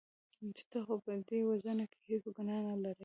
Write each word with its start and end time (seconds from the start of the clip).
چې 0.57 0.63
ته 0.71 0.79
خو 0.85 0.95
په 1.03 1.11
دې 1.27 1.39
وژنه 1.49 1.85
کې 1.91 1.99
هېڅ 2.09 2.23
ګناه 2.35 2.61
نه 2.67 2.75
لرې. 2.83 2.99